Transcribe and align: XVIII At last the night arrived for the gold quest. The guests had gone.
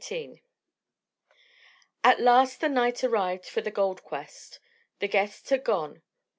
XVIII 0.03 0.41
At 2.03 2.19
last 2.19 2.59
the 2.59 2.69
night 2.69 3.03
arrived 3.03 3.45
for 3.45 3.61
the 3.61 3.69
gold 3.69 4.01
quest. 4.03 4.59
The 4.97 5.07
guests 5.07 5.51
had 5.51 5.63
gone. 5.63 6.01